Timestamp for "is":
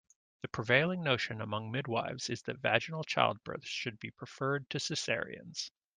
2.31-2.41